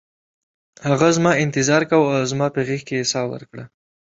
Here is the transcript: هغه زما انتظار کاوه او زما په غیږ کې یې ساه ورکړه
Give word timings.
هغه 0.89 1.07
زما 1.17 1.31
انتظار 1.43 1.81
کاوه 1.89 2.11
او 2.17 2.25
زما 2.31 2.47
په 2.55 2.59
غیږ 2.67 2.81
کې 2.87 2.95
یې 2.99 3.09
ساه 3.11 3.25
ورکړه 3.31 3.63